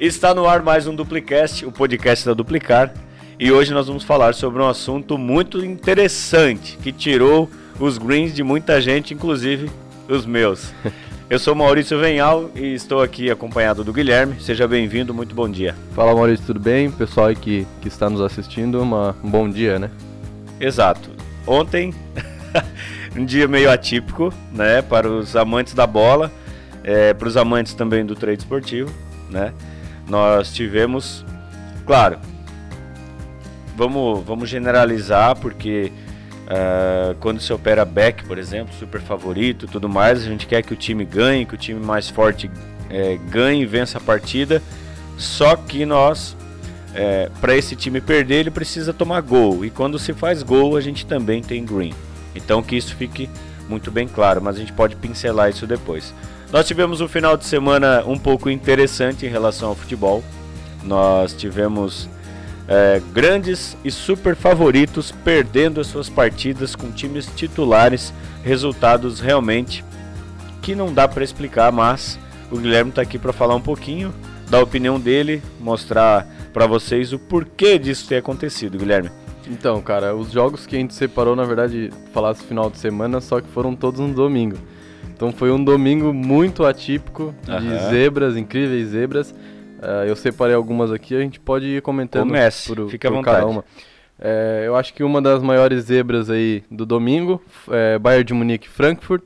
[0.00, 2.90] Está no ar mais um Duplicast, o podcast da Duplicar.
[3.38, 8.42] E hoje nós vamos falar sobre um assunto muito interessante que tirou os greens de
[8.42, 9.70] muita gente, inclusive
[10.08, 10.72] os meus.
[11.28, 14.40] Eu sou Maurício Venhal e estou aqui acompanhado do Guilherme.
[14.40, 15.76] Seja bem-vindo, muito bom dia.
[15.94, 16.90] Fala Maurício, tudo bem?
[16.90, 19.90] Pessoal aí que, que está nos assistindo, uma, um bom dia, né?
[20.58, 21.10] Exato.
[21.46, 21.92] Ontem,
[23.14, 24.80] um dia meio atípico, né?
[24.80, 26.32] Para os amantes da bola,
[26.82, 28.90] é, para os amantes também do trade esportivo,
[29.28, 29.52] né?
[30.10, 31.24] Nós tivemos,
[31.86, 32.18] claro,
[33.76, 35.90] vamos, vamos generalizar, porque
[36.50, 40.72] Uh, quando se opera back, por exemplo, super favorito tudo mais, a gente quer que
[40.72, 42.50] o time ganhe, que o time mais forte
[42.90, 44.60] é, ganhe e vença a partida.
[45.16, 46.36] Só que nós,
[46.92, 49.64] é, para esse time perder, ele precisa tomar gol.
[49.64, 51.94] E quando se faz gol, a gente também tem green.
[52.34, 53.30] Então que isso fique
[53.68, 56.12] muito bem claro, mas a gente pode pincelar isso depois.
[56.52, 60.22] Nós tivemos um final de semana um pouco interessante em relação ao futebol.
[60.82, 62.08] Nós tivemos
[62.66, 69.84] é, grandes e super favoritos perdendo as suas partidas com times titulares, resultados realmente
[70.60, 72.18] que não dá para explicar, mas
[72.50, 74.12] o Guilherme está aqui para falar um pouquinho
[74.48, 79.10] da opinião dele, mostrar para vocês o porquê disso ter acontecido, Guilherme.
[79.48, 83.40] Então, cara, os jogos que a gente separou, na verdade, falasse final de semana, só
[83.40, 84.56] que foram todos no domingo.
[85.20, 89.32] Então foi um domingo muito atípico, de zebras, incríveis zebras.
[89.32, 93.36] Uh, eu separei algumas aqui, a gente pode ir comentando Comece, por, fica por vontade.
[93.36, 93.62] cada uma.
[94.18, 97.38] É, eu acho que uma das maiores zebras aí do domingo
[97.70, 99.24] é Bayern de Munique Frankfurt.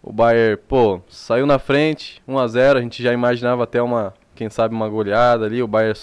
[0.00, 4.14] O Bayern, pô, saiu na frente, 1 a 0 a gente já imaginava até uma,
[4.36, 5.98] quem sabe, uma goleada ali, o Bayern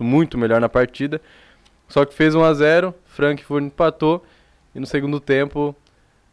[0.00, 1.20] muito melhor na partida.
[1.86, 4.24] Só que fez 1 a 0 Frankfurt empatou
[4.74, 5.76] e no segundo tempo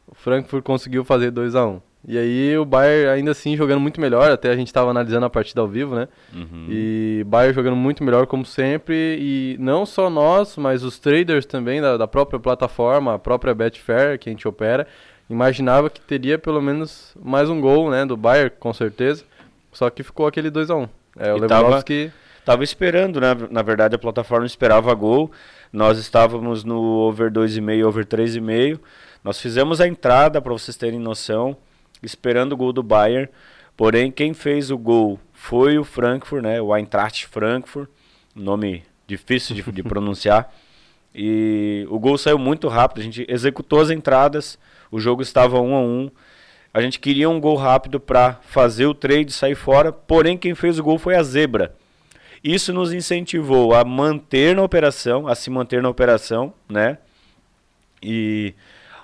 [0.08, 4.00] o Frankfurt conseguiu fazer 2 a 1 e aí o Bayern ainda assim jogando muito
[4.00, 6.08] melhor, até a gente estava analisando a partida ao vivo, né?
[6.34, 6.68] Uhum.
[6.70, 11.82] E Bayern jogando muito melhor como sempre, e não só nós, mas os traders também
[11.82, 14.88] da, da própria plataforma, a própria Betfair que a gente opera,
[15.30, 19.26] imaginava que teria pelo menos mais um gol, né, do Bayern, com certeza.
[19.74, 20.90] Só que ficou aquele 2 a 1.
[21.20, 22.10] É, o Lewandowski
[22.46, 23.36] tava esperando, né?
[23.52, 25.30] Na verdade, a plataforma esperava gol.
[25.74, 28.80] Nós estávamos no over 2,5, over 3,5.
[29.24, 31.58] Nós fizemos a entrada, para vocês terem noção
[32.02, 33.30] esperando o gol do Bayern.
[33.76, 36.62] Porém, quem fez o gol foi o Frankfurt, né?
[36.62, 37.90] O Eintracht Frankfurt,
[38.36, 40.54] nome difícil de, de pronunciar.
[41.14, 43.02] E o gol saiu muito rápido.
[43.02, 44.60] A gente executou as entradas.
[44.92, 46.12] O jogo estava um a um.
[46.74, 49.92] A gente queria um gol rápido para fazer o trade sair fora.
[49.92, 51.76] Porém, quem fez o gol foi a Zebra.
[52.44, 57.00] Isso nos incentivou a manter na operação, a se manter na operação, né?
[58.02, 58.54] E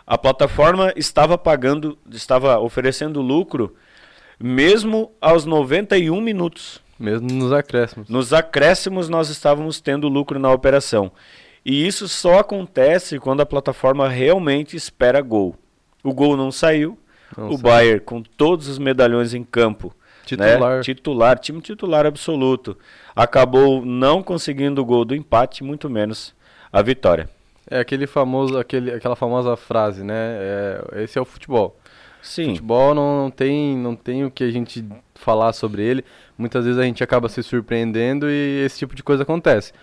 [0.06, 3.76] a plataforma estava pagando, estava oferecendo lucro
[4.40, 6.82] mesmo aos 91 minutos.
[7.00, 8.10] Mesmo nos acréscimos.
[8.10, 11.12] Nos acréscimos nós estávamos tendo lucro na operação.
[11.66, 15.56] E isso só acontece quando a plataforma realmente espera gol.
[16.04, 16.98] O gol não saiu.
[17.38, 20.82] Não o Bayern com todos os medalhões em campo, titular, né?
[20.82, 22.78] titular, time titular absoluto,
[23.16, 26.36] acabou não conseguindo o gol do empate, muito menos
[26.72, 27.30] a vitória.
[27.70, 30.14] É aquele famoso, aquele, aquela famosa frase, né?
[30.16, 31.78] É, esse é o futebol.
[32.22, 32.50] Sim.
[32.50, 34.86] Futebol não, não, tem, não tem o que a gente
[35.16, 36.06] falar sobre ele.
[36.38, 39.74] Muitas vezes a gente acaba se surpreendendo e esse tipo de coisa acontece.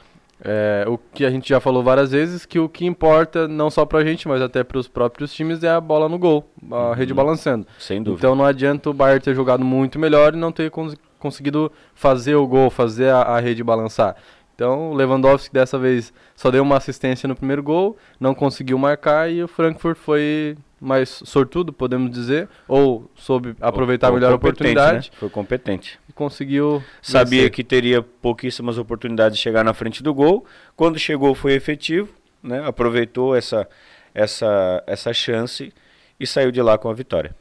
[0.43, 3.85] É, o que a gente já falou várias vezes, que o que importa, não só
[3.85, 6.93] pra gente, mas até pros próprios times, é a bola no gol, a uhum.
[6.93, 7.67] rede balançando.
[7.79, 8.21] Sem dúvida.
[8.21, 12.35] Então não adianta o Bayern ter jogado muito melhor e não ter cons conseguido fazer
[12.37, 14.17] o gol, fazer a, a rede balançar.
[14.61, 19.33] Então, o Lewandowski dessa vez só deu uma assistência no primeiro gol, não conseguiu marcar
[19.33, 25.11] e o Frankfurt foi mais sortudo, podemos dizer, ou soube aproveitar ou, melhor a oportunidade.
[25.11, 25.17] Né?
[25.19, 25.99] Foi competente.
[26.07, 26.85] E conseguiu.
[27.01, 27.53] Sabia vencer.
[27.53, 30.45] que teria pouquíssimas oportunidades de chegar na frente do gol.
[30.77, 32.11] Quando chegou, foi efetivo,
[32.43, 32.63] né?
[32.63, 33.67] aproveitou essa,
[34.15, 35.73] essa, essa chance
[36.19, 37.35] e saiu de lá com a vitória.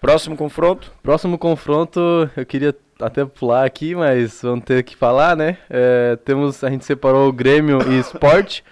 [0.00, 0.92] Próximo confronto?
[1.02, 5.58] Próximo confronto, eu queria até pular aqui, mas vamos ter que falar, né?
[5.68, 8.64] É, temos, a gente separou o Grêmio e Esporte.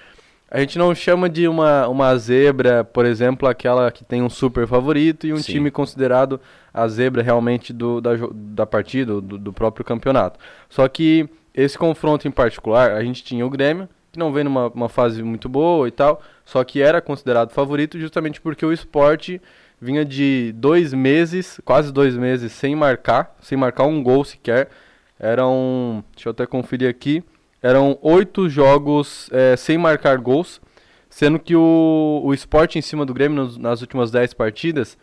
[0.51, 4.67] A gente não chama de uma, uma zebra, por exemplo, aquela que tem um super
[4.67, 5.53] favorito e um Sim.
[5.53, 6.39] time considerado
[6.75, 10.39] a zebra realmente do, da, da partida, do, do próprio campeonato.
[10.69, 14.89] Só que esse confronto em particular, a gente tinha o Grêmio, que não vem numa
[14.91, 19.41] fase muito boa e tal, só que era considerado favorito justamente porque o esporte
[19.83, 24.69] vinha de dois meses, quase dois meses, sem marcar, sem marcar um gol sequer.
[25.19, 27.23] Eram, deixa eu até conferir aqui,
[27.61, 30.61] eram oito jogos é, sem marcar gols,
[31.11, 34.97] sendo que o, o esporte em cima do Grêmio nos, nas últimas dez partidas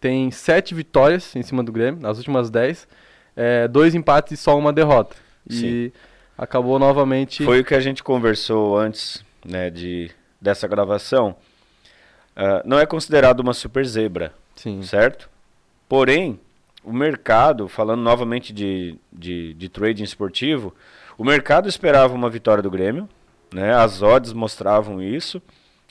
[0.00, 2.86] tem sete vitórias em cima do Grêmio, nas últimas dez,
[3.34, 5.16] é, dois empates e só uma derrota.
[5.48, 5.92] e
[6.36, 7.42] acabou novamente.
[7.42, 10.10] Foi o que a gente conversou antes né, de,
[10.40, 11.36] dessa gravação.
[12.36, 14.82] Uh, não é considerado uma super zebra, Sim.
[14.82, 15.30] certo?
[15.88, 16.38] Porém,
[16.84, 20.74] o mercado, falando novamente de, de, de trading esportivo,
[21.16, 23.08] o mercado esperava uma vitória do Grêmio,
[23.52, 23.74] né?
[23.74, 25.40] as odds mostravam isso,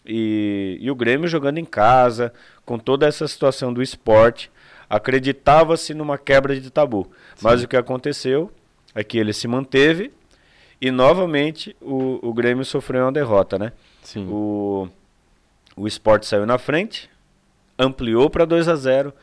[0.05, 2.31] e, e o Grêmio jogando em casa,
[2.63, 4.51] com toda essa situação do esporte,
[4.87, 7.09] acreditava-se numa quebra de tabu.
[7.35, 7.41] Sim.
[7.41, 8.51] Mas o que aconteceu
[8.93, 10.11] é que ele se manteve
[10.79, 13.71] e novamente o, o Grêmio sofreu uma derrota, né?
[14.03, 14.27] Sim.
[14.29, 14.87] O,
[15.75, 17.09] o esporte saiu na frente,
[17.77, 19.13] ampliou para 2 a 0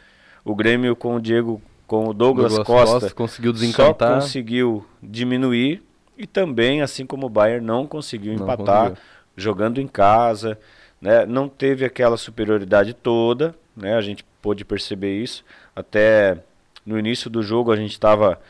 [0.44, 4.08] O Grêmio com o Diego, com o Douglas, Douglas Costa, Costa, conseguiu desencantar.
[4.08, 5.82] Só conseguiu diminuir
[6.16, 9.04] e também, assim como o Bayern, não conseguiu não empatar conseguiu.
[9.36, 10.58] jogando em casa.
[11.00, 11.26] Né?
[11.26, 13.94] Não teve aquela superioridade toda, né?
[13.96, 15.44] A gente pôde perceber isso.
[15.74, 16.38] Até
[16.84, 18.40] no início do jogo a gente estava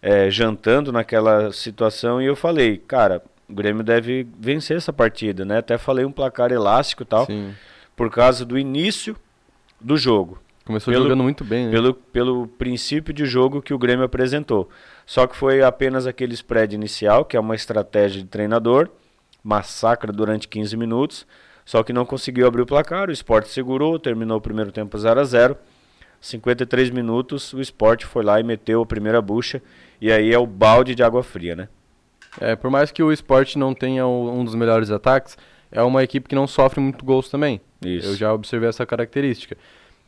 [0.00, 5.58] é, jantando naquela situação e eu falei, cara, o Grêmio deve vencer essa partida, né?
[5.58, 7.54] Até falei um placar elástico e tal, Sim.
[7.96, 9.16] por causa do início
[9.80, 10.40] do jogo.
[10.64, 11.72] Começou pelo, jogando muito bem, né?
[11.72, 14.68] Pelo, pelo princípio de jogo que o Grêmio apresentou.
[15.04, 18.88] Só que foi apenas aquele spread inicial, que é uma estratégia de treinador,
[19.42, 21.26] massacra durante 15 minutos,
[21.64, 25.20] só que não conseguiu abrir o placar, o Sport segurou, terminou o primeiro tempo 0
[25.20, 25.56] a 0
[26.20, 29.60] 53 minutos, o Sport foi lá e meteu a primeira bucha,
[30.00, 31.68] e aí é o balde de água fria, né?
[32.40, 35.36] É, por mais que o Sport não tenha um dos melhores ataques,
[35.70, 37.60] é uma equipe que não sofre muito gols também.
[37.84, 38.08] Isso.
[38.08, 39.56] Eu já observei essa característica.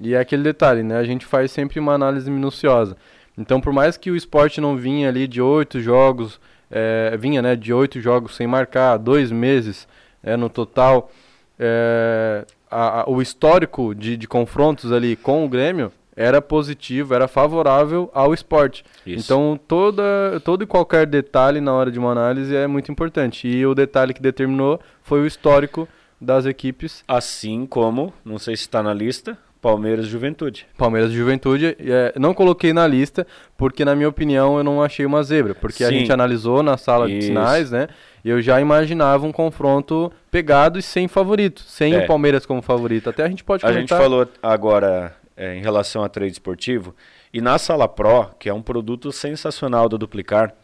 [0.00, 0.98] E é aquele detalhe, né?
[0.98, 2.96] A gente faz sempre uma análise minuciosa.
[3.36, 6.40] Então, por mais que o esporte não vinha ali de oito jogos,
[6.70, 9.88] é, vinha né, de oito jogos sem marcar, dois meses
[10.22, 11.10] é, no total,
[11.58, 17.26] é, a, a, o histórico de, de confrontos ali com o Grêmio era positivo, era
[17.26, 18.84] favorável ao esporte.
[19.06, 19.24] Isso.
[19.24, 23.48] Então, toda, todo e qualquer detalhe na hora de uma análise é muito importante.
[23.48, 25.88] E o detalhe que determinou foi o histórico
[26.20, 27.02] das equipes.
[27.08, 30.66] Assim como, não sei se está na lista, Palmeiras Juventude.
[30.76, 33.26] Palmeiras Juventude, é, não coloquei na lista,
[33.56, 35.84] porque na minha opinião eu não achei uma zebra, porque Sim.
[35.84, 37.18] a gente analisou na sala Isso.
[37.18, 37.88] de sinais, né?
[38.22, 42.04] E eu já imaginava um confronto pegado e sem favorito, sem é.
[42.04, 43.08] o Palmeiras como favorito.
[43.08, 43.78] Até a gente pode comentar.
[43.78, 46.94] A gente falou agora é, em relação a trade esportivo,
[47.32, 50.54] e na Sala Pro, que é um produto sensacional do Duplicar,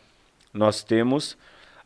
[0.52, 1.36] nós temos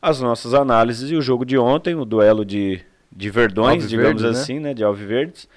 [0.00, 4.28] as nossas análises e o jogo de ontem, o duelo de, de verdões, digamos né?
[4.28, 4.75] assim, né?
[4.75, 5.48] De Alviverdes.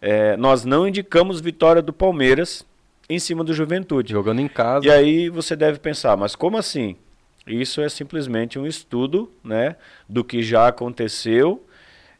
[0.00, 2.66] É, nós não indicamos vitória do Palmeiras
[3.08, 4.12] em cima do Juventude.
[4.12, 4.86] Jogando em casa.
[4.86, 6.96] E aí você deve pensar, mas como assim?
[7.46, 9.76] Isso é simplesmente um estudo né,
[10.08, 11.64] do que já aconteceu,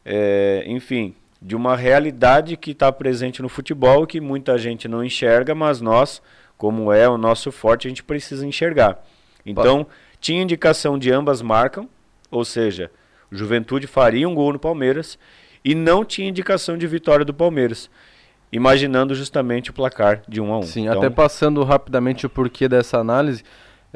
[0.03, 5.53] é, enfim, de uma realidade que está presente no futebol que muita gente não enxerga,
[5.53, 6.21] mas nós,
[6.57, 9.03] como é o nosso forte, a gente precisa enxergar.
[9.45, 9.85] Então,
[10.19, 11.87] tinha indicação de ambas marcam,
[12.31, 12.89] ou seja,
[13.31, 15.19] Juventude faria um gol no Palmeiras
[15.63, 17.89] e não tinha indicação de vitória do Palmeiras,
[18.51, 20.61] imaginando justamente o placar de 1 a 1.
[20.63, 20.97] Sim, então...
[20.97, 23.43] até passando rapidamente o porquê dessa análise,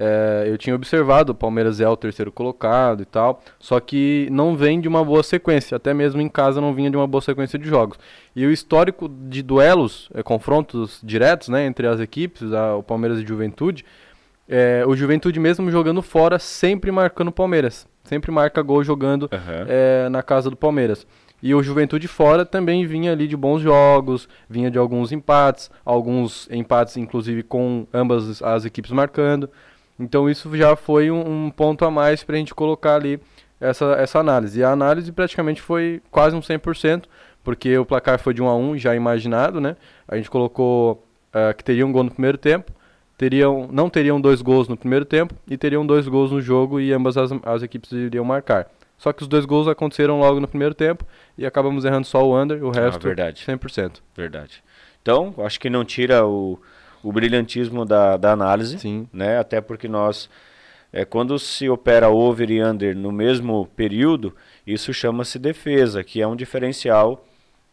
[0.01, 4.55] é, eu tinha observado o Palmeiras é o terceiro colocado e tal, só que não
[4.55, 7.59] vem de uma boa sequência, até mesmo em casa não vinha de uma boa sequência
[7.59, 7.99] de jogos.
[8.33, 13.19] E o histórico de duelos, é, confrontos diretos né, entre as equipes, a, o Palmeiras
[13.19, 13.83] e Juventude,
[14.47, 17.85] é, o Juventude mesmo jogando fora, sempre marcando o Palmeiras.
[18.05, 20.09] Sempre marca gol jogando uhum.
[20.09, 21.05] na casa do Palmeiras.
[21.43, 26.49] E o Juventude fora também vinha ali de bons jogos, vinha de alguns empates, alguns
[26.51, 29.49] empates inclusive com ambas as equipes marcando.
[29.99, 33.19] Então isso já foi um, um ponto a mais para a gente colocar ali
[33.59, 34.59] essa, essa análise.
[34.59, 37.03] E a análise praticamente foi quase um 100%,
[37.43, 39.75] porque o placar foi de 1 a 1 já imaginado, né?
[40.07, 41.03] A gente colocou
[41.33, 42.71] uh, que teria um gol no primeiro tempo,
[43.17, 46.93] teriam, não teriam dois gols no primeiro tempo e teriam dois gols no jogo e
[46.93, 48.67] ambas as, as equipes iriam marcar.
[48.97, 51.05] Só que os dois gols aconteceram logo no primeiro tempo
[51.37, 53.45] e acabamos errando só o under, o resto ah, verdade.
[53.45, 54.01] 100%.
[54.15, 54.61] Verdade.
[55.01, 56.59] Então, acho que não tira o,
[57.03, 59.07] o brilhantismo da, da análise, Sim.
[59.11, 59.37] né?
[59.39, 60.29] Até porque nós
[60.91, 66.27] é, quando se opera over e under no mesmo período, isso chama-se defesa, que é
[66.27, 67.25] um diferencial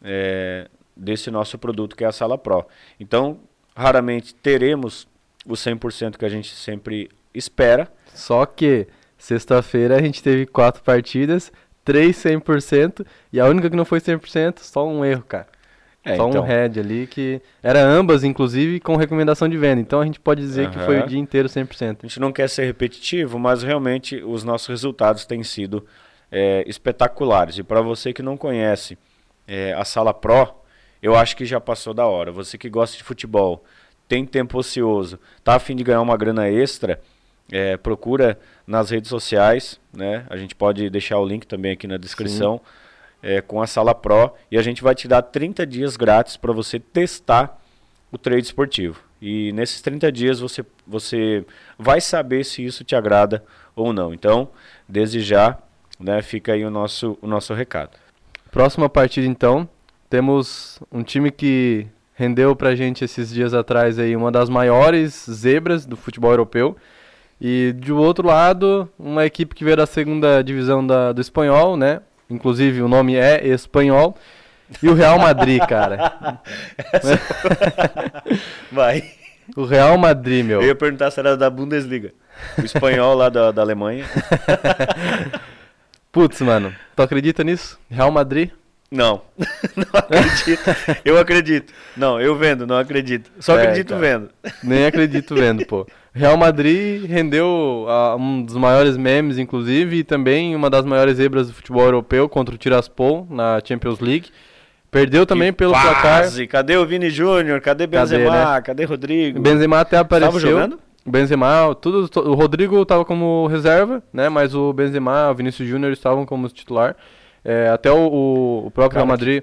[0.02, 2.66] é, desse nosso produto que é a Sala Pro.
[3.00, 3.38] Então,
[3.74, 5.08] raramente teremos
[5.46, 7.88] o 100% que a gente sempre espera.
[8.14, 8.86] Só que
[9.18, 11.50] Sexta-feira a gente teve quatro partidas,
[11.84, 15.46] três 100%, e a única que não foi 100%, só um erro, cara.
[16.06, 16.40] É, só então...
[16.40, 19.80] um head ali que era ambas, inclusive, com recomendação de venda.
[19.80, 20.70] Então a gente pode dizer uhum.
[20.70, 21.96] que foi o dia inteiro 100%.
[22.00, 25.84] A gente não quer ser repetitivo, mas realmente os nossos resultados têm sido
[26.30, 27.58] é, espetaculares.
[27.58, 28.96] E para você que não conhece
[29.48, 30.54] é, a Sala Pro,
[31.02, 32.30] eu acho que já passou da hora.
[32.30, 33.64] Você que gosta de futebol,
[34.06, 37.00] tem tempo ocioso, tá a fim de ganhar uma grana extra,
[37.50, 40.24] é, procura nas redes sociais, né?
[40.30, 42.60] A gente pode deixar o link também aqui na descrição
[43.26, 46.52] é, com a Sala Pro e a gente vai te dar 30 dias grátis para
[46.52, 47.60] você testar
[48.12, 49.00] o trade esportivo.
[49.20, 51.44] E nesses 30 dias você, você
[51.76, 53.42] vai saber se isso te agrada
[53.74, 54.14] ou não.
[54.14, 54.48] Então,
[54.88, 55.58] desde já,
[55.98, 57.98] né, fica aí o nosso, o nosso recado.
[58.52, 59.68] Próxima partida, então,
[60.08, 65.84] temos um time que rendeu pra gente esses dias atrás aí uma das maiores zebras
[65.84, 66.76] do futebol europeu.
[67.40, 72.00] E do outro lado, uma equipe que veio da segunda divisão da, do espanhol, né?
[72.28, 74.16] Inclusive o nome é espanhol.
[74.82, 76.40] E o Real Madrid, cara.
[78.70, 79.04] Vai.
[79.56, 80.60] O Real Madrid, meu.
[80.60, 82.12] Eu ia perguntar se era da Bundesliga.
[82.58, 84.04] O espanhol lá da, da Alemanha.
[86.10, 86.74] Putz, mano.
[86.94, 87.78] Tu acredita nisso?
[87.90, 88.50] Real Madrid?
[88.90, 89.22] Não,
[89.76, 90.62] não acredito.
[91.04, 91.72] Eu acredito.
[91.96, 93.30] Não, eu vendo, não acredito.
[93.40, 94.00] Só É, acredito cara.
[94.00, 94.30] vendo.
[94.62, 95.86] Nem acredito vendo, pô.
[96.16, 101.48] Real Madrid rendeu ah, um dos maiores memes, inclusive, e também uma das maiores zebras
[101.48, 104.30] do futebol europeu contra o Tiraspol na Champions League.
[104.90, 106.22] Perdeu também Que pelo placar.
[106.22, 106.46] fase.
[106.46, 107.60] Cadê o Vini Júnior?
[107.60, 108.62] Cadê Cadê, Benzema?
[108.62, 109.40] Cadê Rodrigo?
[109.40, 110.32] Benzema até apareceu.
[110.32, 110.78] Tava jogando?
[111.04, 114.28] O Benzema, tudo, o Rodrigo estava como reserva, né?
[114.28, 116.96] Mas o Benzema, o Vinícius Júnior estavam como titular.
[117.44, 119.42] É, até o, o- próprio Cara, Real Madrid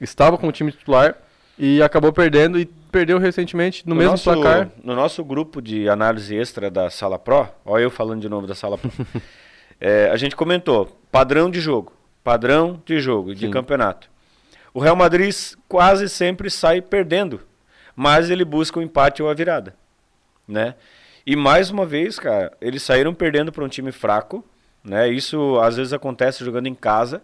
[0.00, 1.14] estava como time titular
[1.58, 4.70] e acabou perdendo e perdeu recentemente no, mesmo nosso, placar.
[4.84, 8.54] No nosso grupo de análise extra da Sala Pro, olha eu falando de novo da
[8.54, 8.92] Sala Pro,
[9.80, 13.50] é, a gente comentou padrão de jogo, padrão de jogo, de Sim.
[13.50, 14.10] campeonato.
[14.74, 15.34] O Real Madrid
[15.66, 17.40] quase sempre sai perdendo,
[17.96, 19.74] mas ele busca o empate ou a virada,
[20.46, 20.74] né?
[21.26, 24.44] E mais uma vez, cara, eles saíram perdendo para um time fraco,
[24.84, 25.08] né?
[25.08, 27.22] Isso às vezes acontece jogando em casa,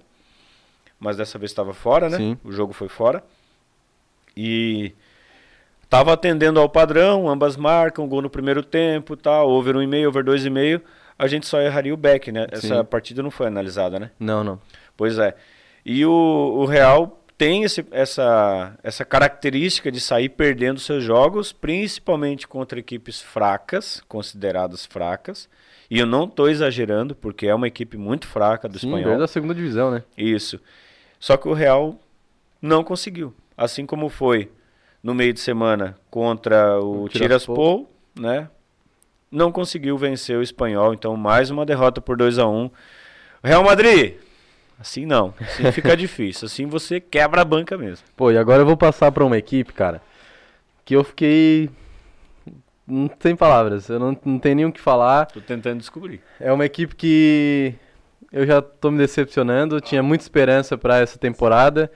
[0.99, 2.17] mas dessa vez estava fora, né?
[2.17, 2.39] Sim.
[2.43, 3.23] O jogo foi fora.
[4.37, 4.95] E
[5.89, 10.83] Tava atendendo ao padrão, ambas marcam, gol no primeiro tempo, tal, over 1,5, over 2,5.
[11.19, 12.47] A gente só erraria o back, né?
[12.51, 12.85] Essa Sim.
[12.85, 14.11] partida não foi analisada, né?
[14.21, 14.61] Não, não.
[14.97, 15.35] Pois é.
[15.85, 22.47] E o, o Real tem esse- essa, essa característica de sair perdendo seus jogos, principalmente
[22.47, 25.49] contra equipes fracas, consideradas fracas.
[25.91, 29.07] E eu não estou exagerando, porque é uma equipe muito fraca do Sim, espanhol.
[29.09, 30.03] veio da segunda divisão, né?
[30.19, 30.61] Isso.
[31.19, 31.99] Só que o Real
[32.61, 33.35] não conseguiu.
[33.57, 34.51] Assim como foi
[35.03, 37.91] no meio de semana contra o O Tiraspol, Tiraspol.
[38.19, 38.49] né?
[39.31, 40.95] Não conseguiu vencer o espanhol.
[40.95, 42.71] Então, mais uma derrota por 2 a 1
[43.43, 44.15] Real Madrid!
[44.81, 45.35] Assim não.
[45.41, 46.47] Assim fica difícil.
[46.47, 48.07] Assim você quebra a banca mesmo.
[48.17, 50.01] Pô, e agora eu vou passar pra uma equipe, cara,
[50.85, 51.69] que eu fiquei.
[52.87, 55.27] Não tem palavras, eu não, não tenho nem o que falar.
[55.27, 56.23] Tô tentando descobrir.
[56.41, 57.75] É uma equipe que
[58.33, 61.91] eu já tô me decepcionando, tinha muita esperança pra essa temporada.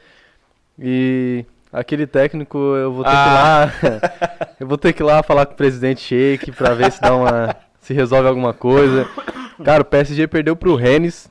[0.79, 3.71] E aquele técnico eu vou ter Ah.
[3.81, 4.51] que ir lá.
[4.61, 7.15] eu vou ter que ir lá falar com o presidente Sheik pra ver se dá
[7.15, 7.57] uma.
[7.81, 9.09] se resolve alguma coisa.
[9.65, 11.31] Cara, o PSG perdeu pro Rennes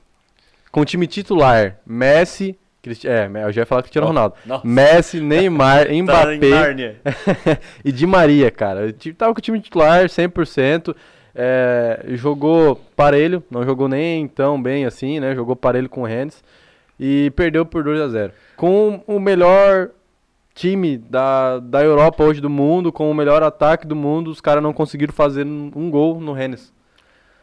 [0.71, 1.77] com o time titular.
[1.85, 2.57] Messi.
[2.81, 4.35] Cristi- É, eu já ia falar Cristiano Ó, Ronaldo.
[4.45, 4.65] nossa.
[4.67, 6.95] Messi, Neymar, Mbappé
[7.85, 8.91] e Di Maria, cara.
[8.91, 10.95] Time- Tava com o time titular 100%.
[11.33, 15.33] É, jogou parelho, não jogou nem tão bem assim, né?
[15.35, 16.43] Jogou parelho com o Rennes
[16.99, 19.89] e perdeu por 2 a 0 Com o melhor
[20.53, 24.61] time da, da Europa hoje do mundo, com o melhor ataque do mundo, os caras
[24.63, 26.73] não conseguiram fazer um gol no Rennes.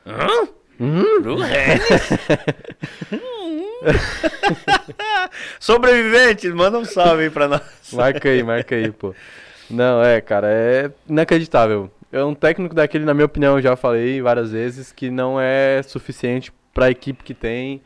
[0.07, 0.49] Hã?
[0.81, 1.23] Uhum.
[1.23, 1.83] Pro Rennes?
[5.59, 7.63] Sobreviventes, manda um salve aí pra nós.
[7.93, 9.15] Marca aí, marca aí, pô.
[9.71, 11.91] Não, é, cara, é inacreditável.
[12.11, 15.83] É um técnico daquele, na minha opinião, eu já falei várias vezes, que não é
[15.83, 17.83] suficiente pra equipe que tem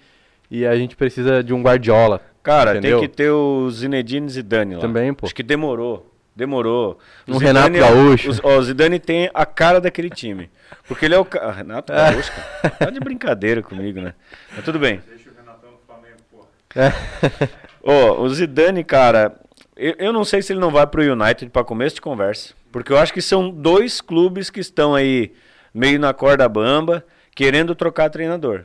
[0.51, 2.21] e a gente precisa de um Guardiola.
[2.43, 2.99] Cara, Entendeu?
[3.01, 4.81] tem que ter o Zinedine Zidane lá.
[4.81, 5.27] Também, pô.
[5.27, 6.09] Acho que demorou.
[6.35, 6.99] Demorou.
[7.29, 8.31] O Um Renato Gaúcho.
[8.31, 10.51] O, ó, o Zidane tem a cara daquele time.
[10.89, 11.27] Porque ele é o.
[11.41, 12.71] Ah, Renato Gaúcho, cara.
[12.75, 14.15] Tá de brincadeira comigo, né?
[14.57, 15.01] Mas tudo bem.
[15.09, 16.95] Deixa o Renatão no Flamengo, porra.
[18.19, 19.39] Ô, o Zidane, cara,
[19.77, 22.55] eu, eu não sei se ele não vai pro United pra começo de conversa.
[22.73, 25.33] Porque eu acho que são dois clubes que estão aí
[25.75, 28.65] meio na corda bamba, querendo trocar treinador.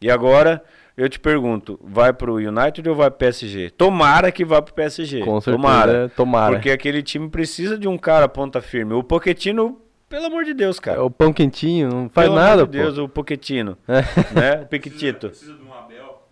[0.00, 0.62] E agora,
[0.96, 3.70] eu te pergunto, vai pro United ou vai pro PSG?
[3.70, 5.20] Tomara que vá pro PSG.
[5.20, 6.12] Com certeza, Tomara.
[6.16, 6.52] tomara.
[6.54, 8.94] Porque aquele time precisa de um cara ponta firme.
[8.94, 11.04] O Pochettino, pelo amor de Deus, É cara.
[11.04, 12.84] o pão quentinho, não faz pelo nada, amor de pô.
[12.84, 13.76] Deus, o Pochettino.
[13.86, 14.00] É.
[14.40, 14.62] né?
[14.62, 15.28] O Piquitito.
[15.28, 16.22] Precisa de um Abel.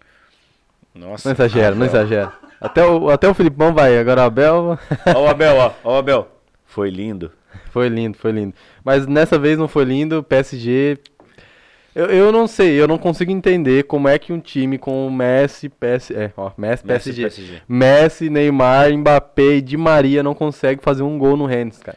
[0.95, 1.29] Nossa.
[1.29, 1.89] Não exagera, não Abel.
[1.89, 2.33] exagera.
[2.61, 4.79] Até o, até o Filipão vai, agora o Abel
[5.15, 5.73] Ó o Abel, ó.
[5.85, 6.29] Ó o Abel.
[6.65, 7.31] Foi lindo.
[7.71, 8.55] foi lindo, foi lindo.
[8.83, 10.99] Mas nessa vez não foi lindo, PSG...
[11.95, 15.13] Eu, eu não sei, eu não consigo entender como é que um time com o
[15.13, 17.63] Messi, PS, é, ó, Messi, Messi, PSG, PSG.
[17.69, 21.97] Messi, Neymar, Mbappé e Di Maria não consegue fazer um gol no Rennes, cara.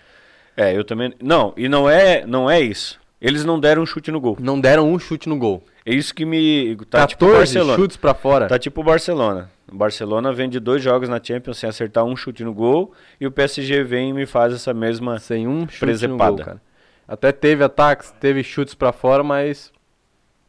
[0.56, 1.13] É, eu também.
[1.22, 3.00] Não, e não é, não é isso.
[3.20, 4.38] Eles não deram um chute no gol.
[4.39, 5.63] Não deram um chute no gol.
[5.84, 6.75] É isso que me.
[6.89, 7.75] Tá 14 tipo o Barcelona.
[7.75, 8.48] chutes pra fora.
[8.48, 9.50] Tá tipo o Barcelona.
[9.72, 12.94] O Barcelona vem de dois jogos na Champions sem acertar um chute no gol.
[13.20, 15.18] E o PSG vem e me faz essa mesma.
[15.18, 16.32] Sem um chute Presepada.
[16.32, 16.62] no gol, cara.
[17.08, 19.72] Até teve ataques, teve chutes pra fora, mas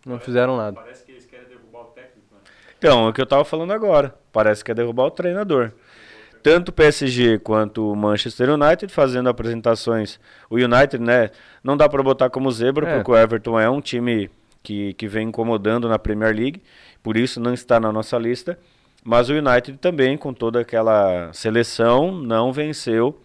[0.07, 0.81] não fizeram nada.
[0.81, 2.41] Parece que eles querem derrubar o técnico, né?
[2.79, 4.15] Então, é o que eu tava falando agora.
[4.33, 5.73] Parece que é derrubar o treinador.
[6.43, 10.21] Tanto o PSG quanto o Manchester United fazendo apresentações.
[10.49, 11.31] O United, né?
[11.65, 12.95] Não dá pra botar como zebra, É.
[12.97, 14.31] porque o Everton é um time
[14.63, 16.63] que, que vem incomodando na Premier League.
[17.03, 18.59] Por isso não está na nossa lista.
[19.05, 23.21] Mas o United também, com toda aquela seleção, não venceu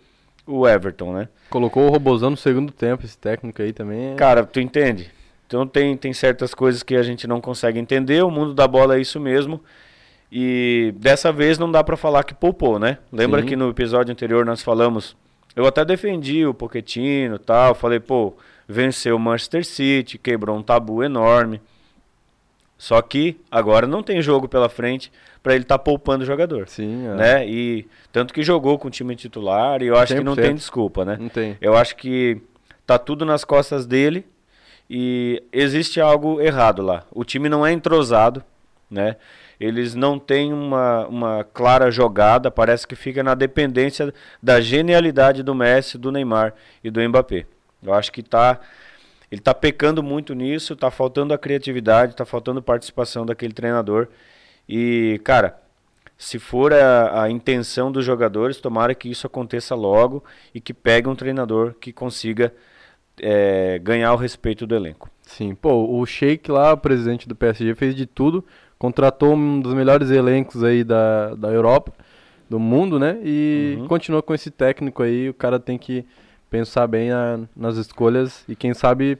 [0.47, 1.29] o Everton, né?
[1.49, 4.13] Colocou o Robozão no segundo tempo, esse técnico aí também.
[4.13, 5.11] é- Cara, tu entende?
[5.53, 8.23] Então tem, tem certas coisas que a gente não consegue entender.
[8.23, 9.61] O mundo da bola é isso mesmo.
[10.31, 12.97] E dessa vez não dá pra falar que poupou, né?
[13.11, 13.49] Lembra Sim.
[13.49, 15.15] que no episódio anterior nós falamos.
[15.55, 17.75] Eu até defendi o Pochettino e tal.
[17.75, 18.33] Falei, pô,
[18.67, 21.61] venceu o Manchester City, quebrou um tabu enorme.
[22.75, 25.11] Só que agora não tem jogo pela frente
[25.43, 26.67] pra ele estar poupando o jogador.
[26.67, 27.13] Sim, é.
[27.13, 27.47] Né?
[27.47, 30.41] E tanto que jogou com o time titular e eu acho que não 100%.
[30.41, 31.15] tem desculpa, né?
[31.21, 31.55] Não tem.
[31.61, 32.41] Eu acho que
[32.87, 34.25] tá tudo nas costas dele
[34.89, 37.03] e existe algo errado lá.
[37.11, 38.43] O time não é entrosado,
[38.89, 39.15] né?
[39.59, 45.55] Eles não têm uma, uma clara jogada, parece que fica na dependência da genialidade do
[45.55, 47.45] Messi, do Neymar e do Mbappé.
[47.81, 48.59] Eu acho que tá
[49.33, 54.07] ele tá pecando muito nisso, tá faltando a criatividade, tá faltando participação daquele treinador.
[54.69, 55.59] E, cara,
[56.15, 60.23] se for a, a intenção dos jogadores, tomara que isso aconteça logo
[60.53, 62.53] e que pegue um treinador que consiga
[63.19, 65.09] é, ganhar o respeito do elenco.
[65.21, 68.43] Sim, pô, o Sheik lá, o presidente do PSG, fez de tudo,
[68.77, 71.93] contratou um dos melhores elencos aí da, da Europa,
[72.49, 73.17] do mundo, né?
[73.23, 73.87] E Uhum.
[73.87, 76.05] continua com esse técnico aí, o cara tem que
[76.49, 79.17] pensar bem na- nas escolhas e quem sabe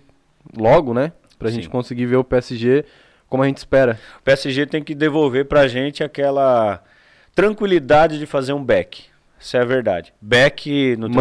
[0.55, 1.11] logo, né?
[1.39, 1.55] Pra Sim.
[1.55, 2.85] gente conseguir ver o PSG
[3.27, 3.99] como a gente espera.
[4.19, 6.83] O PSG tem que devolver pra gente aquela
[7.33, 9.05] tranquilidade de fazer um back.
[9.43, 10.13] Isso é verdade.
[10.21, 11.15] Back no tá?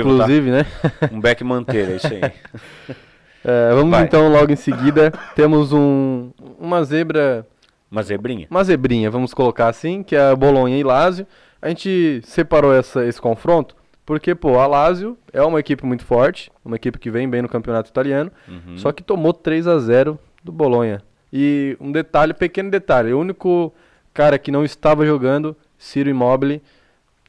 [0.00, 0.66] inclusive, né?
[1.12, 2.20] Um back manter, é isso aí.
[3.42, 4.02] É, vamos Vai.
[4.04, 7.46] então logo em seguida, temos um, uma zebra
[7.90, 8.46] Uma zebrinha.
[8.50, 11.26] uma zebrinha, vamos colocar assim, que é a Bolonha e Lazio.
[11.62, 16.50] A gente separou essa, esse confronto porque, pô, a Lazio é uma equipe muito forte,
[16.62, 18.76] uma equipe que vem bem no campeonato italiano, Uhum.
[18.76, 21.00] só que tomou 3 a 0 do Bolonha.
[21.32, 23.72] E um detalhe, pequeno detalhe, o único
[24.12, 26.60] cara que não estava jogando, Ciro Immobile,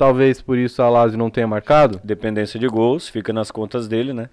[0.02, 2.02] talvez por isso a Lazio não tenha marcado.
[2.04, 4.30] Dependência de gols, fica nas contas dele, né?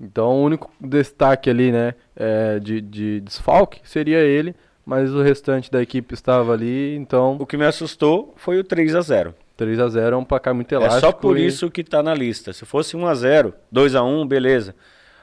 [0.00, 4.54] Então o único destaque ali, né, é, de, de desfalque seria ele,
[4.86, 8.94] mas o restante da equipe estava ali, então O que me assustou foi o 3
[8.94, 11.00] a 0 3 a 0 é um placar muito É elástico.
[11.02, 12.50] só por e- isso que tá na lista.
[12.54, 14.74] Se fosse 1 a 0 2 a 1 beleza.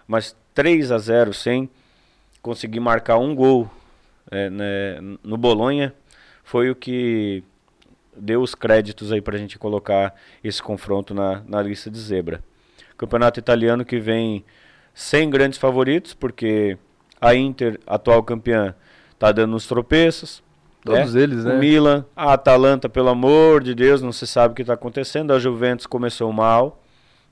[0.07, 1.67] Mas 3 a 0 sem
[2.39, 3.67] conseguir marcar um gol
[4.29, 5.91] é, né, no Bolonha
[6.43, 7.43] foi o que
[8.19, 12.43] deu os créditos aí pra gente colocar esse confronto na, na lista de zebra.
[12.97, 14.43] Campeonato italiano que vem
[14.93, 16.77] sem grandes favoritos, porque
[17.21, 18.73] a Inter, atual campeã,
[19.19, 20.43] tá dando uns tropeços.
[20.83, 21.55] Todos eles, né?
[21.55, 25.33] O Milan, a Atalanta, pelo amor de Deus, não se sabe o que está acontecendo.
[25.33, 26.81] A Juventus começou mal,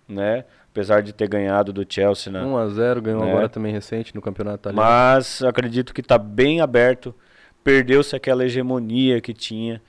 [0.08, 0.44] né?
[0.72, 2.44] Apesar de ter ganhado do Chelsea, né?
[2.44, 3.32] 1 a 0 ganhou Né?
[3.32, 4.84] agora também recente no campeonato italiano.
[4.86, 7.16] Mas acredito que está bem aberto.
[7.64, 9.82] Perdeu-se aquela hegemonia que tinha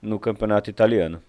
[0.00, 1.20] no campeonato italiano.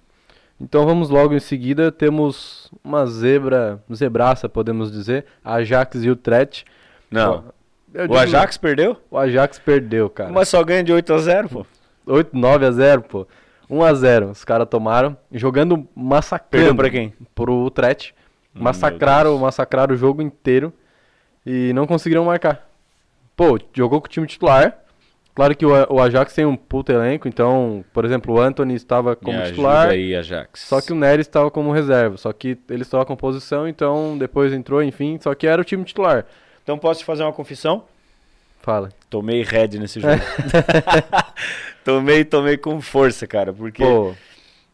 [0.59, 6.65] Então vamos logo em seguida, temos uma zebra, zebraça podemos dizer, Ajax e Utrecht.
[7.09, 7.45] Não.
[7.93, 8.95] Eu O digo- Ajax perdeu?
[9.09, 10.31] O Ajax perdeu, cara.
[10.31, 11.65] Mas só ganha de 8 a 0, pô.
[12.05, 13.27] 8, 9 a 0, pô.
[13.69, 16.49] 1 a 0 os caras tomaram, jogando massacrando.
[16.51, 17.13] Perdeu pra quem?
[17.33, 17.65] Pro.
[17.65, 17.71] Hum,
[18.53, 20.73] Massacraram, massacraram o jogo inteiro
[21.45, 22.67] e não conseguiram marcar.
[23.35, 24.77] Pô, jogou com o time titular.
[25.33, 28.75] Claro que o, A- o Ajax tem um puto elenco, então, por exemplo, o Anthony
[28.75, 29.77] estava como Me titular.
[29.87, 30.61] ajuda aí, Ajax.
[30.67, 32.17] Só que o Neres estava como reserva.
[32.17, 35.17] Só que eles estavam com posição, então depois entrou, enfim.
[35.21, 36.25] Só que era o time titular.
[36.63, 37.85] Então posso te fazer uma confissão?
[38.61, 38.89] Fala.
[39.09, 40.13] Tomei red nesse jogo.
[41.83, 43.83] tomei, tomei com força, cara, porque...
[43.83, 44.13] Pô,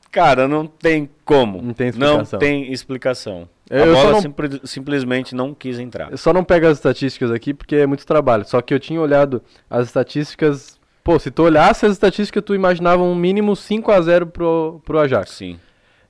[0.10, 1.62] Cara, não tem como.
[1.62, 2.22] Não tem explicação.
[2.32, 3.50] Não tem explicação.
[3.69, 6.12] Eu- a bola não- simplesmente não quis entrar.
[6.12, 8.45] eu só não pego as estatísticas aqui porque é muito trabalho.
[8.45, 10.80] Só que eu tinha olhado as estatísticas.
[11.03, 14.99] Pô, se tu olhasse as estatísticas, tu imaginava um mínimo 5 a 0 pro, pro
[14.99, 15.32] Ajax.
[15.32, 15.60] Sim.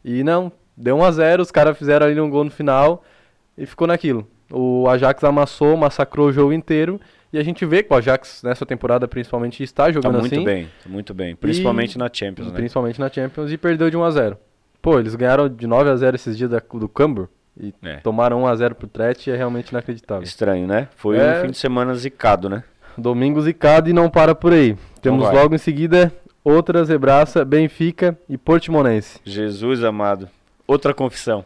[0.04, 3.04] E não, deu 1 a 0 os caras fizeram ali um gol no final
[3.58, 4.28] e ficou naquilo.
[4.52, 7.00] O Ajax amassou, massacrou o jogo inteiro.
[7.34, 10.46] E a gente vê que o Ajax, nessa temporada, principalmente, está Tá jogando muito assim.
[10.46, 11.36] bem, tá muito bem.
[11.36, 12.54] Principalmente na Champions, né?
[12.54, 14.38] Principalmente na Champions e perdeu de 1 a 0
[14.82, 17.28] Pô, eles ganharam de 9 a 0 esses dias da- do Cambur.
[17.60, 17.96] E É.
[17.98, 20.24] tomaram 1x0 pro Tret e é realmente inacreditável.
[20.24, 20.88] Estranho, né?
[20.96, 21.40] Foi É.
[21.40, 22.64] um fim de semana zicado, né?
[22.98, 24.76] Domingo zicado e não para por aí.
[25.02, 25.36] Temos vai.
[25.36, 26.12] logo em seguida
[26.44, 29.20] outra zebraça, Benfica e Portimonense.
[29.26, 30.30] Jesus amado.
[30.68, 31.44] Outra confissão.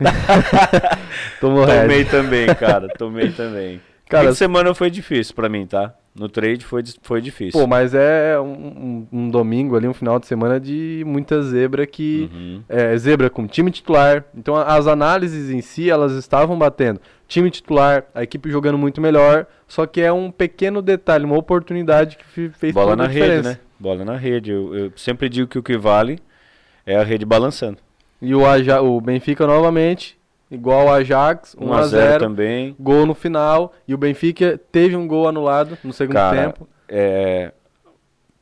[1.40, 2.88] Tomei também, cara.
[2.88, 3.80] Tomei também.
[4.08, 5.94] Cara, semana foi difícil pra mim, tá?
[6.14, 7.58] No trade foi, foi difícil.
[7.60, 11.84] Pô, mas é um, um- um domingo ali, um final de semana de muita zebra
[11.86, 12.30] que...
[12.32, 12.62] Uhum.
[12.68, 14.24] É, zebra com time titular.
[14.32, 17.00] Então as análises em si, elas estavam batendo.
[17.26, 22.16] Time titular, a equipe jogando muito melhor, só que é um pequeno detalhe, uma oportunidade
[22.16, 23.48] que fe- fez Bola toda na a rede, diferença.
[23.50, 23.58] né?
[23.80, 24.52] Bola na rede.
[24.52, 26.20] Eu, eu sempre digo que o que vale
[26.86, 27.78] é a rede balançando.
[28.22, 30.16] E o, Aja o Benfica novamente,
[30.50, 32.76] igual ao Ajax, 1 a 0 1x0, também.
[32.78, 33.72] gol no final.
[33.86, 36.68] E o Benfica teve um gol anulado no segundo Cara, tempo.
[36.88, 37.52] É,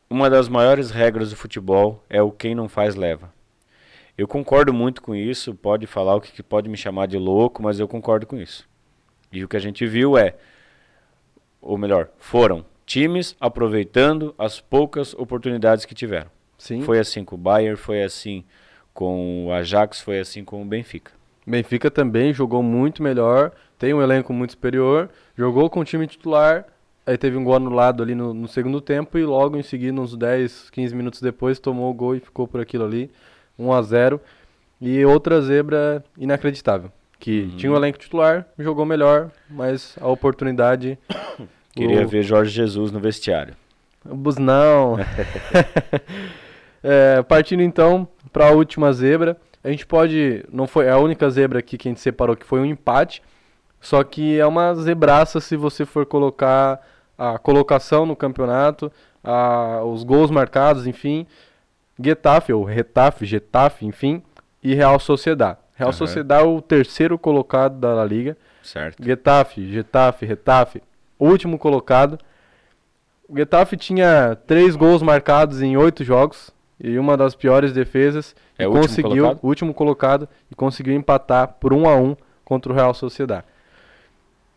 [0.08, 3.32] uma das maiores regras do futebol é o quem não faz leva.
[4.16, 7.62] Eu concordo muito com isso, pode falar o que, que pode me chamar de louco,
[7.62, 8.68] mas eu concordo com isso.
[9.32, 10.34] E o que a gente viu é,
[11.62, 16.30] ou melhor, foram times aproveitando as poucas oportunidades que tiveram.
[16.58, 16.82] Sim.
[16.82, 18.44] Foi assim com o Bayern, foi assim
[18.92, 21.12] com o Ajax, foi assim com o Benfica.
[21.46, 26.64] Benfica também jogou muito melhor, tem um elenco muito superior, jogou com o time titular,
[27.04, 30.16] aí teve um gol anulado ali no, no segundo tempo e logo em seguida, uns
[30.16, 33.10] 10, 15 minutos depois, tomou o gol e ficou por aquilo ali,
[33.58, 34.20] 1 a 0
[34.80, 37.56] E outra zebra inacreditável, que Uhum.
[37.56, 40.96] tinha um elenco titular, jogou melhor, mas a oportunidade...
[41.74, 43.54] Queria o- ver Jorge Jesus no vestiário.
[44.04, 44.96] o Busnão.
[46.84, 51.58] É, partindo então para a última zebra, a gente pode, não foi a única zebra
[51.58, 53.22] aqui que a gente separou que foi um empate,
[53.80, 56.80] só que é uma zebraça se você for colocar
[57.18, 58.90] a colocação no campeonato,
[59.22, 61.26] a- os gols marcados, enfim,
[62.02, 64.22] Getafe ou Retafe, Getafe, enfim,
[64.62, 65.56] e Real Sociedad.
[65.74, 65.96] Real Aham.
[65.98, 68.36] Sociedad é o terceiro colocado da La Liga.
[68.62, 69.02] Certo?
[69.02, 70.82] Getafe, Getafe, Retafe,
[71.18, 72.18] último colocado.
[73.28, 76.51] O Getafe tinha três gols marcados em oito jogos
[76.82, 78.34] e uma das piores defesas.
[78.58, 79.44] É e o último conseguiu, colocado?
[79.46, 83.44] último colocado, e conseguiu empatar por um a um contra o Real Sociedad.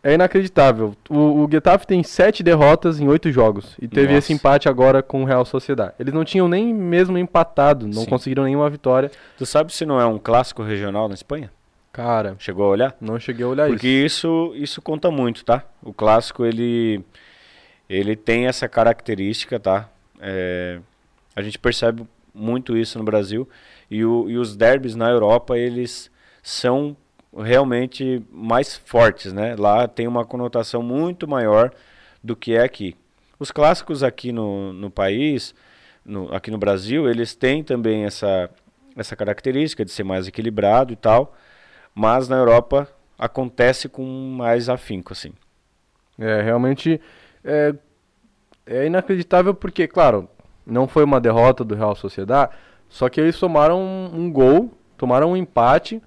[0.02, 0.94] É inacreditável.
[1.08, 4.18] O, o Getafe tem sete derrotas em oito jogos e teve Nossa.
[4.18, 5.92] esse empate agora com o Real Sociedad.
[5.98, 8.10] Eles não tinham nem mesmo empatado, não Sim.
[8.10, 9.10] conseguiram nenhuma vitória.
[9.36, 11.50] Tu sabe se não é um clássico regional na Espanha?
[11.92, 12.96] Cara, Chegou a olhar?
[13.00, 14.52] não cheguei a olhar Porque isso.
[14.54, 15.64] isso isso conta muito, tá?
[15.82, 17.02] O clássico ele
[17.88, 19.88] ele tem essa característica, tá?
[20.20, 20.78] É,
[21.34, 22.06] a gente percebe
[22.36, 23.48] muito isso no Brasil
[23.90, 26.10] e, o, e os derbys na Europa eles
[26.42, 26.96] são
[27.36, 29.56] realmente mais fortes, né?
[29.56, 31.72] Lá tem uma conotação muito maior
[32.22, 32.96] do que é aqui.
[33.38, 35.54] Os clássicos aqui no, no país,
[36.04, 38.50] no- aqui no Brasil, eles têm também essa,
[38.96, 41.34] essa característica de ser mais equilibrado e tal,
[41.94, 45.32] mas na Europa acontece com mais afinco, assim.
[46.18, 47.00] É, realmente
[47.44, 47.74] é,
[48.66, 50.28] é inacreditável porque, claro,
[50.66, 52.50] não foi uma derrota do Real Sociedad,
[52.88, 56.02] só que eles tomaram um, um gol, tomaram um empate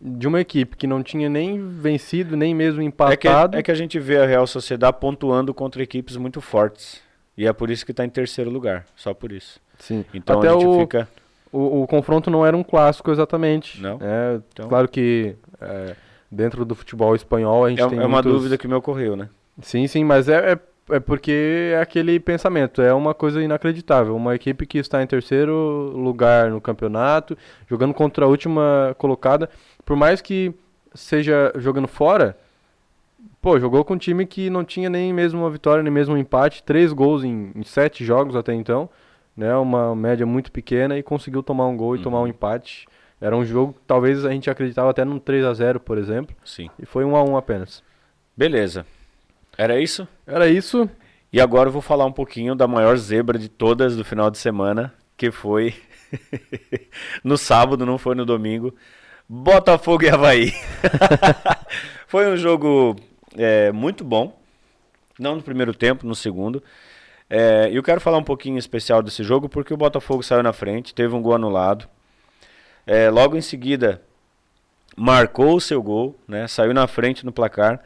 [0.00, 3.56] de uma equipe que não tinha nem vencido, nem mesmo É que, empatado.
[3.56, 7.00] é que a gente vê a Real Sociedade pontuando contra equipes muito fortes.
[7.36, 9.60] E é por isso que está em terceiro lugar, só por isso.
[9.78, 10.04] Sim.
[10.14, 11.08] Então Até a gente o, fica.
[11.52, 13.80] o, o confronto não era um clássico exatamente.
[13.80, 13.98] Não?
[14.00, 15.94] É, Então- Claro que é,
[16.30, 19.16] dentro do futebol espanhol a gente É, tem é uma muitos- dúvida que me ocorreu,
[19.16, 19.28] né?
[19.62, 20.58] Sim, sim, mas é, é,
[20.90, 24.14] é porque é aquele pensamento, é uma coisa inacreditável.
[24.16, 27.36] Uma equipe que está em terceiro lugar no campeonato,
[27.68, 29.48] jogando contra a última colocada,
[29.84, 30.54] por mais que
[30.94, 32.36] seja jogando fora,
[33.40, 36.18] pô, jogou com um time que não tinha nem mesmo uma vitória, nem mesmo um
[36.18, 38.88] empate, três gols em, em sete jogos até então,
[39.36, 39.54] né?
[39.56, 42.86] Uma média muito pequena e conseguiu tomar um gol e tomar um empate.
[43.20, 46.36] Era um jogo que talvez a gente acreditava até num 3 a 0 por exemplo,
[46.44, 46.70] Sim.
[46.78, 47.82] e foi um a um apenas.
[48.36, 48.86] Beleza.
[49.58, 50.06] Era isso?
[50.24, 50.88] Era isso.
[51.32, 54.38] E agora eu vou falar um pouquinho da maior zebra de todas do final de
[54.38, 55.74] semana, que foi
[57.24, 58.72] no sábado, não foi no domingo.
[59.28, 60.52] Botafogo e Havaí.
[62.06, 62.94] foi um jogo
[63.36, 64.40] é, muito bom.
[65.18, 66.62] Não no primeiro tempo, no segundo.
[67.28, 70.52] É, e eu quero falar um pouquinho especial desse jogo, porque o Botafogo saiu na
[70.52, 71.88] frente, teve um gol anulado.
[72.86, 74.00] É, logo em seguida,
[74.96, 76.46] marcou o seu gol, né?
[76.46, 77.82] Saiu na frente no placar.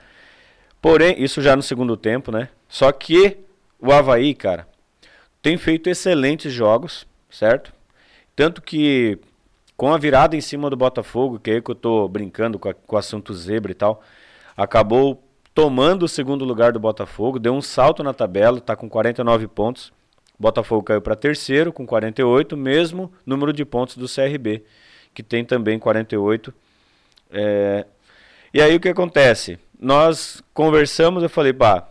[0.82, 2.50] Porém, isso já no segundo tempo, né?
[2.68, 3.38] Só que
[3.80, 4.68] o Havaí, cara,
[5.40, 7.72] tem feito excelentes jogos, certo?
[8.36, 9.18] Tanto que
[9.76, 12.68] com a virada em cima do Botafogo, que é aí que eu tô brincando com,
[12.68, 14.02] a- com o assunto zebra e tal,
[14.56, 15.22] acabou
[15.54, 19.92] tomando o segundo lugar do Botafogo, deu um salto na tabela, tá com 49 pontos.
[20.38, 24.64] Botafogo caiu para terceiro com 48, mesmo número de pontos do CRB,
[25.14, 26.52] que tem também 48.
[27.30, 27.86] É,
[28.52, 29.58] e aí o que acontece?
[29.82, 31.88] Nós conversamos, eu falei, pá,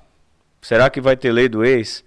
[0.61, 2.05] será que vai ter lei do ex?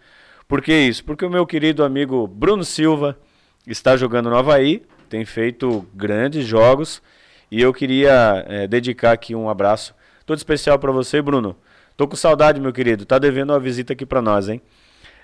[0.48, 1.04] Por que isso?
[1.04, 3.18] Porque o meu querido amigo Bruno Silva
[3.66, 7.02] está jogando no Havaí, tem feito grandes jogos
[7.50, 9.94] e eu queria é, dedicar aqui um abraço
[10.24, 11.54] todo especial para você, Bruno.
[11.98, 13.04] Tô com saudade, meu querido.
[13.04, 14.62] Tá devendo uma visita aqui para nós, hein?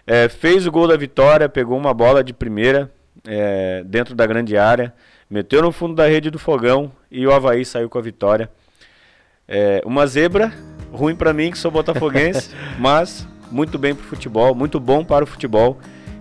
[0.07, 2.93] É, fez o gol da vitória, pegou uma bola de primeira
[3.27, 4.93] é, dentro da grande área,
[5.31, 8.51] meteu no fundo da rede do fogão e o Havaí saiu com a vitória.
[9.53, 10.53] É, uma zebra,
[10.93, 15.25] ruim para mim que sou botafoguense, mas muito bem para o futebol, muito bom para
[15.25, 15.77] o futebol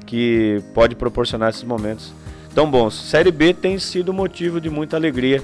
[0.07, 2.11] que pode proporcionar esses momentos
[2.55, 2.95] tão bons.
[2.95, 5.43] Série B tem sido motivo de muita alegria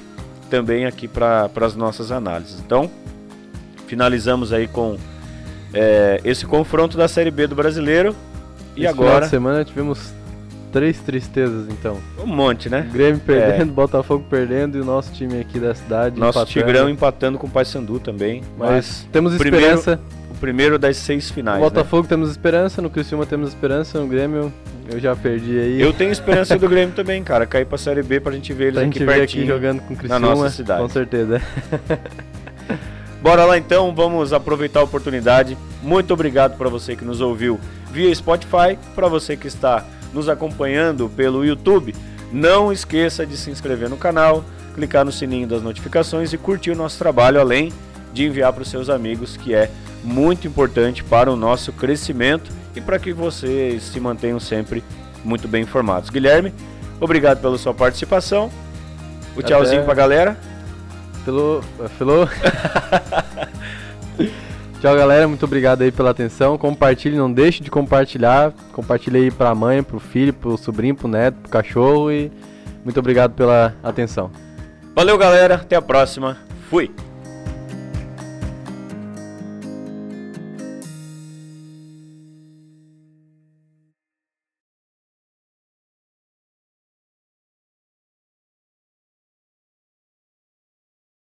[0.49, 2.59] também aqui para as nossas análises.
[2.59, 2.89] Então,
[3.85, 4.97] finalizamos aí com
[5.71, 8.15] é, esse confronto da Série B do Brasileiro.
[8.75, 9.09] E Esse agora.
[9.09, 10.13] Final de semana tivemos
[10.75, 11.97] três tristezas, então.
[12.21, 12.85] Um monte, né?
[12.91, 16.51] Grêmio perdendo, Botafogo perdendo e o nosso time aqui da cidade Nosso empatando.
[16.51, 18.43] Tigrão empatando com o Paysandu também.
[18.57, 19.99] Mas temos primeiro- esperança.
[20.29, 21.59] o primeiro das seis No finais.
[21.59, 21.63] né?
[21.63, 24.51] Botafogo temos esperança, no Criciúma temos esperança, no Grêmio
[24.91, 25.81] eu já perdi aí.
[25.81, 27.45] Eu tenho esperança do Grêmio também, cara.
[27.45, 29.43] Cair pra Série B pra gente ver eles pra aqui pertinho.
[29.43, 30.81] aqui jogando com o Criciúma, nossa cidade.
[30.81, 31.41] com certeza.
[33.21, 35.57] Bora lá então, vamos aproveitar a oportunidade.
[35.81, 37.59] Muito obrigado para você que nos ouviu
[37.91, 39.83] via Spotify, para você que está
[40.15, 41.93] nos acompanhando pelo YouTube.
[42.31, 46.75] Não esqueça de se inscrever no canal, clicar no sininho das notificações e curtir o
[46.75, 47.71] nosso trabalho, além
[48.13, 49.69] de enviar para os seus amigos, que é
[50.03, 54.83] muito importante para o nosso crescimento e para que vocês se mantenham sempre
[55.23, 56.09] muito bem informados.
[56.09, 56.53] Guilherme,
[56.99, 58.49] obrigado pela sua participação.
[59.35, 60.37] O tchauzinho para a galera.
[61.25, 61.61] Pelo.
[61.97, 62.29] Pelo.
[64.85, 65.27] Tchau, galera.
[65.27, 66.59] Muito obrigado aí pela atenção.
[66.59, 68.53] Compartilhe, não deixe de compartilhar.
[68.71, 72.31] Compartilhe aí pra mãe, pro filho, pro sobrinho, pro neto, pro cachorro e
[72.83, 74.29] muito obrigado pela atenção.
[74.93, 75.55] Valeu, galera.
[75.55, 76.37] Até a próxima.
[76.69, 76.91] Fui.